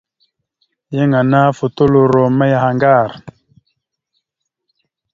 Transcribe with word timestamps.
Yan 0.95 1.11
ana 1.19 1.39
ofotoloro 1.51 2.23
miyaŋgar. 2.37 3.09